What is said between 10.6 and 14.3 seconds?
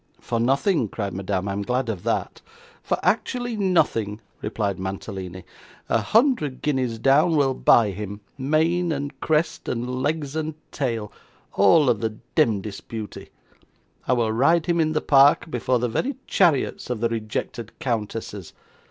tail, all of the demdest beauty. I